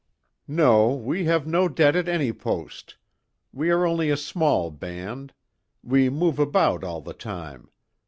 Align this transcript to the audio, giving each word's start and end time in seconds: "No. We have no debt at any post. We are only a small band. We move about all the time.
"No. 0.47 0.95
We 0.95 1.25
have 1.25 1.45
no 1.45 1.69
debt 1.69 1.95
at 1.95 2.09
any 2.09 2.33
post. 2.33 2.97
We 3.53 3.69
are 3.69 3.85
only 3.85 4.09
a 4.09 4.17
small 4.17 4.71
band. 4.71 5.31
We 5.83 6.09
move 6.09 6.39
about 6.39 6.83
all 6.83 7.01
the 7.01 7.13
time. 7.13 7.69